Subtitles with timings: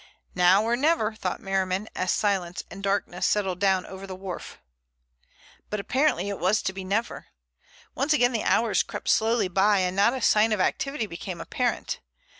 [0.33, 4.57] "Now or never," thought Merriman, as silence and darkness settled down over the wharf.
[5.69, 7.27] But apparently it was to be never.
[7.93, 11.99] Once again the hours crept slowly by and not a sign of activity became apparent.